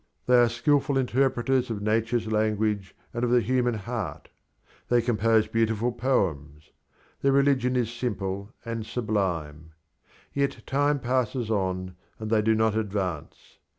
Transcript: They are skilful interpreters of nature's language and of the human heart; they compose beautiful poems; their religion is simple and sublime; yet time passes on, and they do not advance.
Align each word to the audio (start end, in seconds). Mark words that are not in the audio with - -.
They 0.25 0.33
are 0.39 0.49
skilful 0.49 0.97
interpreters 0.97 1.69
of 1.69 1.83
nature's 1.83 2.25
language 2.25 2.95
and 3.13 3.23
of 3.23 3.29
the 3.29 3.39
human 3.39 3.75
heart; 3.75 4.29
they 4.89 4.99
compose 4.99 5.45
beautiful 5.45 5.91
poems; 5.91 6.71
their 7.21 7.31
religion 7.33 7.75
is 7.75 7.93
simple 7.93 8.49
and 8.65 8.83
sublime; 8.83 9.73
yet 10.33 10.63
time 10.65 10.97
passes 10.99 11.51
on, 11.51 11.95
and 12.17 12.31
they 12.31 12.41
do 12.41 12.55
not 12.55 12.73
advance. 12.75 13.59